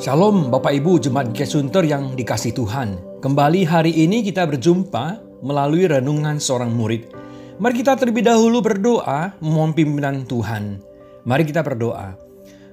[0.00, 3.20] Shalom Bapak Ibu Jemaat Kesunter yang dikasih Tuhan.
[3.20, 7.12] Kembali hari ini kita berjumpa melalui renungan seorang murid.
[7.60, 10.80] Mari kita terlebih dahulu berdoa memohon pimpinan Tuhan.
[11.28, 12.16] Mari kita berdoa.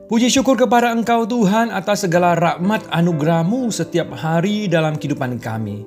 [0.07, 5.83] Puji syukur kepada Engkau Tuhan atas segala rahmat anugerahmu setiap hari dalam kehidupan kami.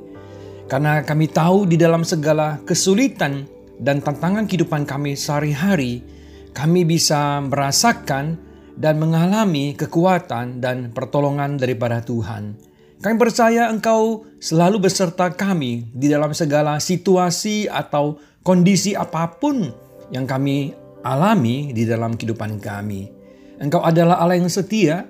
[0.69, 3.49] Karena kami tahu di dalam segala kesulitan
[3.81, 6.05] dan tantangan kehidupan kami sehari-hari,
[6.53, 8.50] kami bisa merasakan
[8.81, 12.57] dan mengalami kekuatan dan pertolongan daripada Tuhan.
[13.01, 19.69] Kami percaya Engkau selalu beserta kami di dalam segala situasi atau kondisi apa pun
[20.09, 20.73] yang kami
[21.05, 23.09] alami di dalam kehidupan kami.
[23.61, 25.05] Engkau adalah Allah yang setia,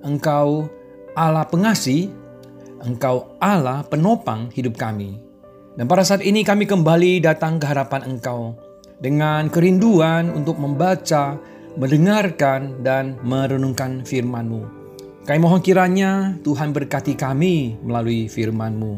[0.00, 0.68] Engkau
[1.12, 2.08] Allah pengasih,
[2.80, 5.20] Engkau Allah penopang hidup kami.
[5.76, 8.56] Dan pada saat ini kami kembali datang ke hadapan Engkau
[9.00, 11.40] dengan kerinduan untuk membaca
[11.76, 14.62] mendengarkan dan merenungkan firman-Mu.
[15.22, 18.92] Kami mohon kiranya Tuhan berkati kami melalui firman-Mu.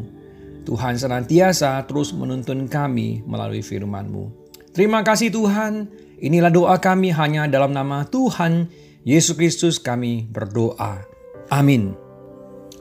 [0.65, 4.47] Tuhan senantiasa terus menuntun kami melalui firman-Mu.
[4.73, 8.67] Terima kasih Tuhan, inilah doa kami hanya dalam nama Tuhan
[9.05, 11.05] Yesus Kristus kami berdoa.
[11.53, 11.93] Amin.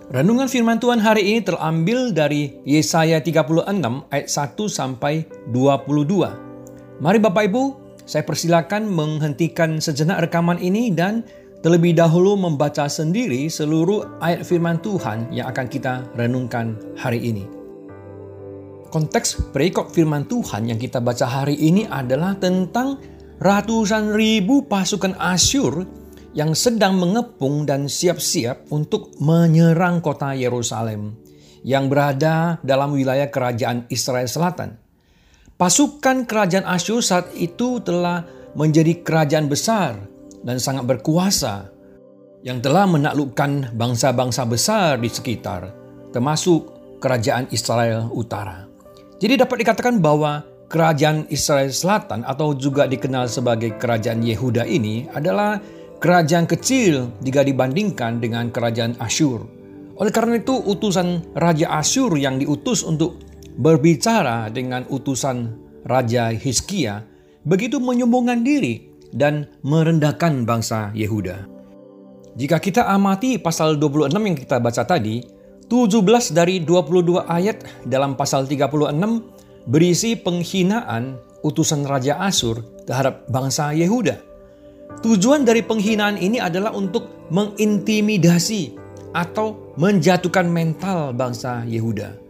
[0.09, 7.01] Renungan firman Tuhan hari ini terambil dari Yesaya 36 ayat 1 sampai 22.
[7.05, 11.25] Mari Bapak Ibu saya persilakan menghentikan sejenak rekaman ini dan
[11.65, 17.49] terlebih dahulu membaca sendiri seluruh ayat firman Tuhan yang akan kita renungkan hari ini.
[18.93, 23.01] Konteks perikop firman Tuhan yang kita baca hari ini adalah tentang
[23.41, 25.83] ratusan ribu pasukan Asyur
[26.37, 31.17] yang sedang mengepung dan siap-siap untuk menyerang kota Yerusalem
[31.65, 34.84] yang berada dalam wilayah kerajaan Israel Selatan.
[35.55, 38.27] Pasukan kerajaan Asyur saat itu telah
[38.59, 39.95] menjadi kerajaan besar
[40.43, 41.71] dan sangat berkuasa
[42.43, 45.71] yang telah menaklukkan bangsa-bangsa besar di sekitar,
[46.11, 48.67] termasuk kerajaan Israel Utara.
[49.23, 55.63] Jadi dapat dikatakan bahwa kerajaan Israel Selatan atau juga dikenal sebagai kerajaan Yehuda ini adalah
[56.03, 59.47] kerajaan kecil jika dibandingkan dengan kerajaan Asyur.
[60.03, 63.23] Oleh karena itu utusan Raja Asyur yang diutus untuk
[63.59, 65.55] berbicara dengan utusan
[65.87, 67.05] Raja Hizkia
[67.45, 71.47] begitu menyombongkan diri dan merendahkan bangsa Yehuda.
[72.35, 75.23] Jika kita amati pasal 26 yang kita baca tadi,
[75.71, 81.15] 17 dari 22 ayat dalam pasal 36 berisi penghinaan
[81.47, 84.19] utusan Raja Asur terhadap bangsa Yehuda.
[85.01, 88.77] Tujuan dari penghinaan ini adalah untuk mengintimidasi
[89.15, 92.24] atau menjatuhkan mental bangsa Yehuda.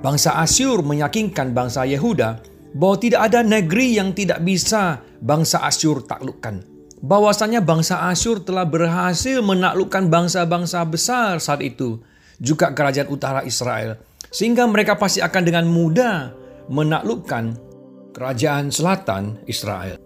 [0.00, 2.40] Bangsa Asyur meyakinkan bangsa Yehuda
[2.72, 6.64] bahwa tidak ada negeri yang tidak bisa bangsa Asyur taklukkan.
[7.04, 12.00] Bahwasanya bangsa Asyur telah berhasil menaklukkan bangsa-bangsa besar saat itu,
[12.40, 14.00] juga kerajaan utara Israel.
[14.32, 16.32] Sehingga mereka pasti akan dengan mudah
[16.72, 17.60] menaklukkan
[18.16, 20.00] kerajaan selatan Israel.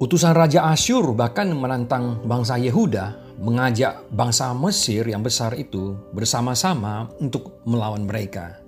[0.00, 7.60] Utusan Raja Asyur bahkan menantang bangsa Yehuda mengajak bangsa Mesir yang besar itu bersama-sama untuk
[7.68, 8.67] melawan mereka.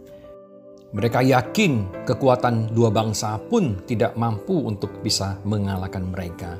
[0.91, 6.59] Mereka yakin kekuatan dua bangsa pun tidak mampu untuk bisa mengalahkan mereka.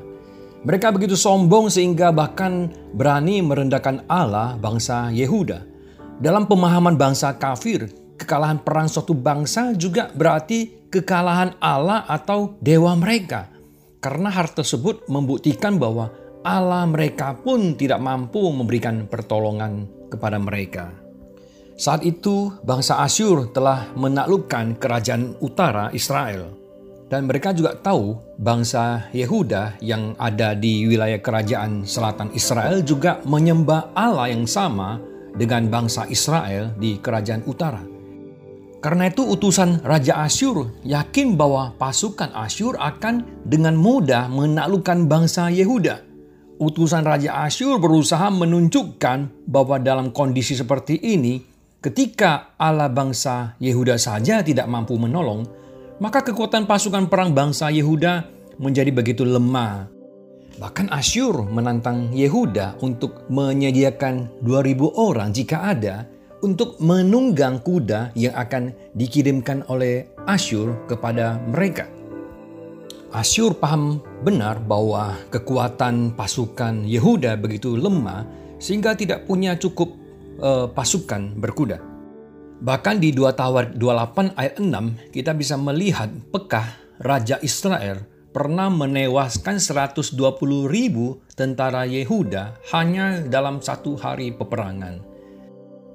[0.63, 5.67] Mereka begitu sombong sehingga bahkan berani merendahkan Allah bangsa Yehuda.
[6.21, 13.49] Dalam pemahaman bangsa kafir, kekalahan perang suatu bangsa juga berarti kekalahan Allah atau dewa mereka.
[13.99, 16.13] Karena hal tersebut membuktikan bahwa
[16.45, 21.00] Allah mereka pun tidak mampu memberikan pertolongan kepada mereka.
[21.79, 26.53] Saat itu bangsa Asyur telah menaklukkan kerajaan utara Israel.
[27.11, 33.91] Dan mereka juga tahu bangsa Yehuda yang ada di wilayah kerajaan selatan Israel juga menyembah
[33.91, 34.95] Allah yang sama
[35.35, 37.83] dengan bangsa Israel di kerajaan utara.
[38.81, 46.01] Karena itu utusan Raja Asyur yakin bahwa pasukan Asyur akan dengan mudah menaklukkan bangsa Yehuda.
[46.57, 51.50] Utusan Raja Asyur berusaha menunjukkan bahwa dalam kondisi seperti ini
[51.81, 55.41] Ketika Allah bangsa Yehuda saja tidak mampu menolong,
[55.97, 58.21] maka kekuatan pasukan perang bangsa Yehuda
[58.61, 59.89] menjadi begitu lemah.
[60.61, 66.05] Bahkan Asyur menantang Yehuda untuk menyediakan 2000 orang jika ada
[66.45, 71.89] untuk menunggang kuda yang akan dikirimkan oleh Asyur kepada mereka.
[73.09, 78.21] Asyur paham benar bahwa kekuatan pasukan Yehuda begitu lemah
[78.61, 80.00] sehingga tidak punya cukup
[80.39, 81.81] uh, pasukan berkuda.
[82.61, 86.67] Bahkan di 2 Tawar 28 ayat 6 kita bisa melihat Pekah
[87.01, 90.15] Raja Israel pernah menewaskan 120
[90.71, 95.03] ribu tentara Yehuda hanya dalam satu hari peperangan.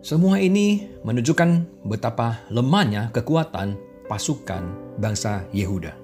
[0.04, 3.74] Semua ini menunjukkan betapa lemahnya kekuatan
[4.06, 5.96] pasukan bangsa Yehuda.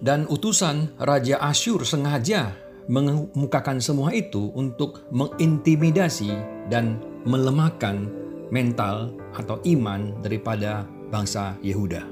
[0.00, 2.54] Dan utusan Raja Asyur sengaja
[2.90, 6.32] mengemukakan semua itu untuk mengintimidasi
[6.72, 8.08] dan melemahkan
[8.50, 12.02] mental atau iman daripada bangsa Yehuda.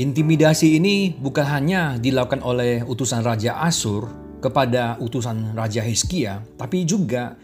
[0.00, 4.08] Intimidasi ini bukan hanya dilakukan oleh utusan Raja Asur
[4.42, 7.38] kepada utusan Raja Hizkia, tapi juga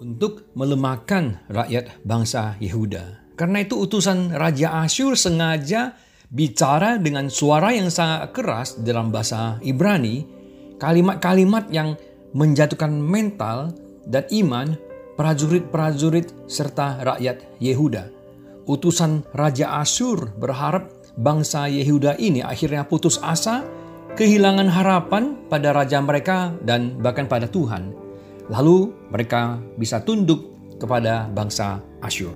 [0.00, 3.36] untuk melemahkan rakyat bangsa Yehuda.
[3.36, 5.96] Karena itu utusan Raja Asyur sengaja
[6.32, 10.24] bicara dengan suara yang sangat keras dalam bahasa Ibrani,
[10.80, 11.98] kalimat-kalimat yang
[12.32, 13.74] menjatuhkan mental
[14.06, 14.78] dan iman
[15.20, 18.08] prajurit-prajurit serta rakyat Yehuda.
[18.64, 20.88] Utusan Raja Asyur berharap
[21.20, 23.60] bangsa Yehuda ini akhirnya putus asa,
[24.16, 27.92] kehilangan harapan pada raja mereka dan bahkan pada Tuhan.
[28.48, 32.32] Lalu mereka bisa tunduk kepada bangsa Asyur.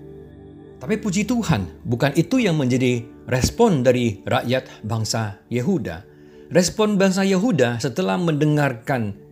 [0.77, 6.05] Tapi puji Tuhan, bukan itu yang menjadi respon dari rakyat bangsa Yehuda.
[6.53, 9.24] Respon bangsa Yehuda setelah mendengarkan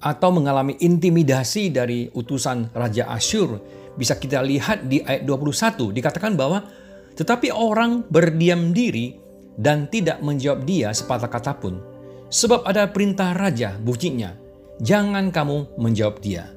[0.00, 3.60] atau mengalami intimidasi dari utusan Raja Asyur
[3.96, 6.64] bisa kita lihat di ayat 21 dikatakan bahwa
[7.12, 9.12] tetapi orang berdiam diri
[9.60, 11.76] dan tidak menjawab dia sepatah kata pun.
[12.30, 14.32] Sebab ada perintah raja bunyinya,
[14.80, 16.48] jangan kamu menjawab dia.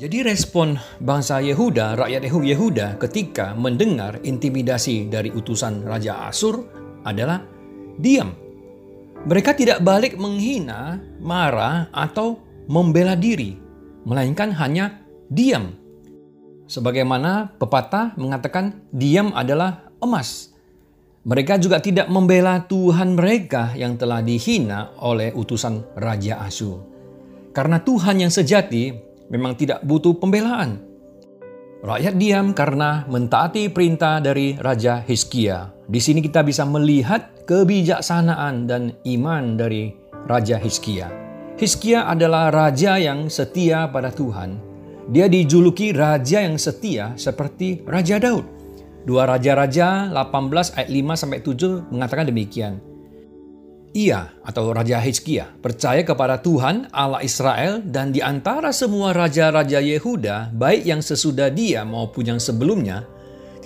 [0.00, 6.64] Jadi respon bangsa Yehuda, rakyat Yehuda ketika mendengar intimidasi dari utusan Raja Asur
[7.04, 7.44] adalah
[8.00, 8.32] diam.
[9.28, 12.40] Mereka tidak balik menghina, marah, atau
[12.70, 13.58] membela diri,
[14.06, 15.80] melainkan hanya diam
[16.70, 20.54] Sebagaimana pepatah mengatakan diam adalah emas.
[21.26, 26.78] Mereka juga tidak membela Tuhan mereka yang telah dihina oleh utusan Raja Asyur.
[27.50, 28.94] Karena Tuhan yang sejati
[29.34, 30.78] memang tidak butuh pembelaan.
[31.82, 35.74] Rakyat diam karena mentaati perintah dari Raja Hizkia.
[35.90, 39.90] Di sini kita bisa melihat kebijaksanaan dan iman dari
[40.30, 41.29] Raja Hizkia.
[41.60, 44.70] Hizkia adalah raja yang setia pada Tuhan
[45.10, 48.46] dia dijuluki raja yang setia seperti Raja Daud.
[49.02, 52.78] Dua Raja-Raja 18 ayat 5 sampai 7 mengatakan demikian.
[53.90, 60.54] Ia atau Raja Hizkia percaya kepada Tuhan Allah Israel dan di antara semua raja-raja Yehuda,
[60.54, 63.02] baik yang sesudah dia maupun yang sebelumnya,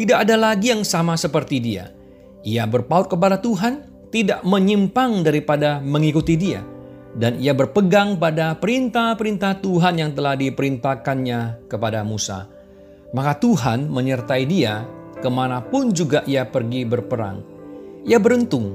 [0.00, 1.93] tidak ada lagi yang sama seperti dia.
[2.41, 6.64] Ia berpaut kepada Tuhan, tidak menyimpang daripada mengikuti dia
[7.15, 12.51] dan ia berpegang pada perintah-perintah Tuhan yang telah diperintahkannya kepada Musa.
[13.15, 14.83] Maka Tuhan menyertai dia
[15.23, 17.39] ke mana pun juga ia pergi berperang.
[18.03, 18.75] Ia beruntung,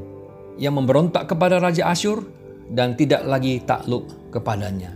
[0.55, 2.23] ia memberontak kepada Raja Asyur
[2.71, 4.95] dan tidak lagi takluk kepadanya.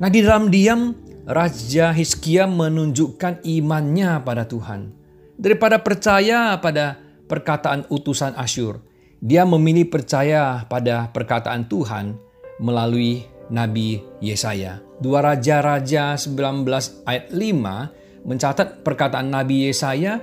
[0.00, 0.96] Nah di dalam diam,
[1.28, 4.92] Raja Hizkia menunjukkan imannya pada Tuhan.
[5.36, 6.96] Daripada percaya pada
[7.28, 8.80] perkataan utusan Asyur,
[9.20, 12.24] dia memilih percaya pada perkataan Tuhan
[12.58, 14.80] melalui Nabi Yesaya.
[15.00, 16.64] Dua Raja-Raja 19
[17.04, 20.22] ayat 5 mencatat perkataan Nabi Yesaya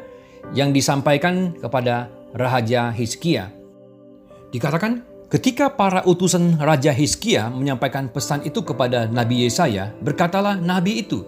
[0.58, 3.54] yang disampaikan kepada Raja Hizkia.
[4.50, 11.24] Dikatakan, ketika para utusan Raja Hizkia menyampaikan pesan itu kepada Nabi Yesaya, berkatalah Nabi itu,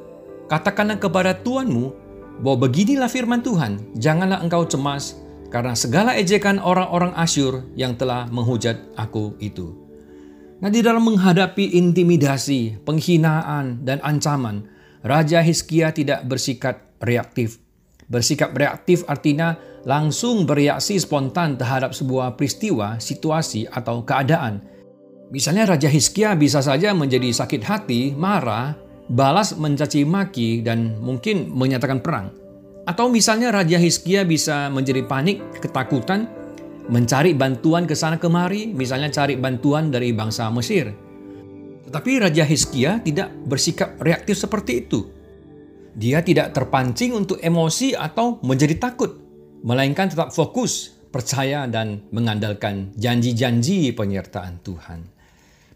[0.50, 1.94] katakanlah kepada Tuanmu
[2.42, 5.22] bahwa beginilah firman Tuhan, janganlah engkau cemas
[5.54, 9.83] karena segala ejekan orang-orang Asyur yang telah menghujat aku itu.
[10.64, 14.64] Nah, di dalam menghadapi intimidasi, penghinaan, dan ancaman,
[15.04, 17.60] Raja Hizkia tidak bersikap reaktif.
[18.08, 24.64] Bersikap reaktif artinya langsung bereaksi spontan terhadap sebuah peristiwa, situasi, atau keadaan.
[25.36, 28.72] Misalnya Raja Hizkia bisa saja menjadi sakit hati, marah,
[29.12, 32.32] balas mencaci maki, dan mungkin menyatakan perang.
[32.88, 36.32] Atau misalnya Raja Hizkia bisa menjadi panik, ketakutan,
[36.92, 40.92] mencari bantuan ke sana kemari, misalnya cari bantuan dari bangsa Mesir.
[41.88, 45.08] Tetapi Raja Hizkia tidak bersikap reaktif seperti itu.
[45.94, 49.14] Dia tidak terpancing untuk emosi atau menjadi takut,
[49.62, 55.06] melainkan tetap fokus, percaya dan mengandalkan janji-janji penyertaan Tuhan.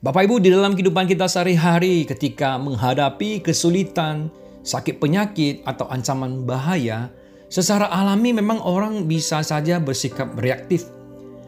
[0.02, 4.34] Bapak Ibu, di dalam kehidupan kita sehari-hari ketika menghadapi kesulitan,
[4.66, 7.14] sakit penyakit atau ancaman bahaya,
[7.46, 10.97] secara alami memang orang bisa saja bersikap reaktif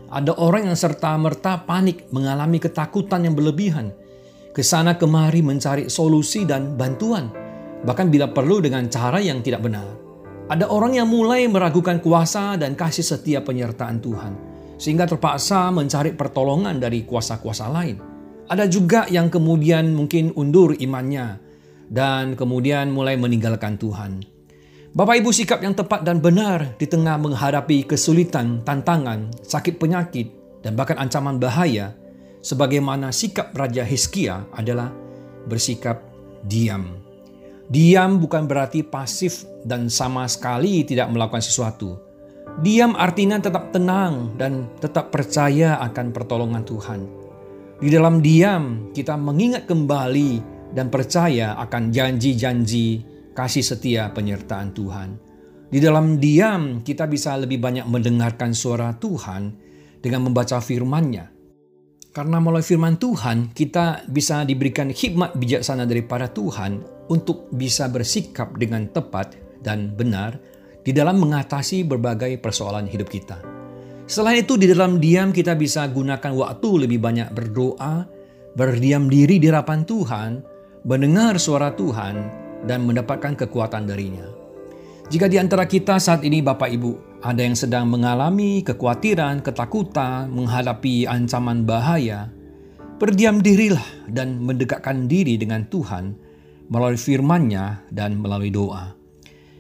[0.10, 3.94] ada orang yang serta-merta panik mengalami ketakutan yang berlebihan.
[4.50, 7.30] Ke sana kemari mencari solusi dan bantuan.
[7.86, 9.86] Bahkan bila perlu dengan cara yang tidak benar.
[10.50, 14.34] Ada orang yang mulai meragukan kuasa dan kasih setia penyertaan Tuhan.
[14.82, 18.02] Sehingga terpaksa mencari pertolongan dari kuasa-kuasa lain.
[18.50, 21.38] Ada juga yang kemudian mungkin undur imannya
[21.86, 24.39] dan kemudian mulai meninggalkan Tuhan.
[24.90, 30.34] Bapak Ibu sikap yang tepat dan benar di tengah menghadapi kesulitan, tantangan, sakit penyakit,
[30.66, 31.94] dan bahkan ancaman bahaya,
[32.42, 34.90] sebagaimana sikap Raja Hizkia adalah
[35.46, 36.02] bersikap
[36.42, 36.98] diam.
[37.70, 42.02] Diam bukan berarti pasif dan sama sekali tidak melakukan sesuatu.
[42.66, 47.02] Diam artinya tetap tenang dan tetap percaya akan pertolongan Tuhan.
[47.78, 50.42] Di dalam diam, kita mengingat kembali
[50.74, 55.10] dan percaya akan janji-janji kasih setia penyertaan Tuhan.
[55.70, 59.54] Di dalam diam, kita bisa lebih banyak mendengarkan suara Tuhan
[60.02, 61.30] dengan membaca firman-Nya.
[62.10, 66.82] Karena melalui firman Tuhan, kita bisa diberikan hikmat bijaksana daripada Tuhan
[67.14, 70.42] untuk bisa bersikap dengan tepat dan benar
[70.82, 73.38] di dalam mengatasi berbagai persoalan hidup kita.
[74.10, 78.10] Selain itu, di dalam diam kita bisa gunakan waktu lebih banyak berdoa,
[78.58, 80.32] berdiam diri di hadapan Tuhan,
[80.90, 84.26] mendengar suara Tuhan, dan mendapatkan kekuatan darinya.
[85.10, 91.10] Jika di antara kita saat ini Bapak Ibu ada yang sedang mengalami kekhawatiran, ketakutan, menghadapi
[91.10, 92.30] ancaman bahaya,
[93.02, 96.14] berdiam dirilah dan mendekatkan diri dengan Tuhan
[96.70, 98.94] melalui firman-Nya dan melalui doa.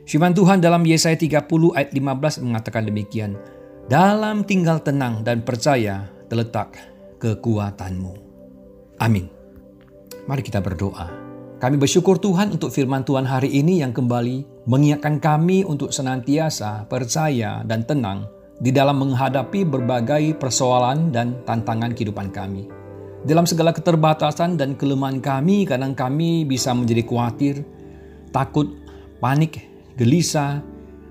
[0.05, 1.45] Firman Tuhan dalam Yesaya 30
[1.77, 3.37] ayat 15 mengatakan demikian,
[3.89, 6.77] Dalam tinggal tenang dan percaya terletak
[7.17, 8.13] kekuatanmu.
[9.01, 9.25] Amin.
[10.29, 11.18] Mari kita berdoa.
[11.59, 17.67] Kami bersyukur Tuhan untuk firman Tuhan hari ini yang kembali mengingatkan kami untuk senantiasa percaya
[17.67, 18.31] dan tenang
[18.63, 22.71] di dalam menghadapi berbagai persoalan dan tantangan kehidupan kami.
[23.27, 27.67] Dalam segala keterbatasan dan kelemahan kami, kadang kami bisa menjadi khawatir,
[28.31, 28.79] takut,
[29.19, 29.59] panik,
[29.99, 30.63] gelisah,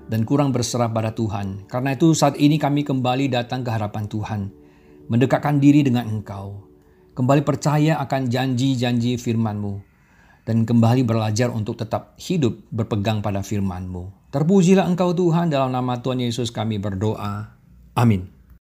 [0.09, 1.69] dan kurang berserah pada Tuhan.
[1.69, 4.49] Karena itu saat ini kami kembali datang ke harapan Tuhan,
[5.13, 6.65] mendekatkan diri dengan Engkau,
[7.13, 9.88] kembali percaya akan janji-janji firman-Mu,
[10.49, 14.33] dan kembali belajar untuk tetap hidup berpegang pada firman-Mu.
[14.33, 17.53] Terpujilah Engkau Tuhan dalam nama Tuhan Yesus kami berdoa.
[17.93, 18.38] Amin.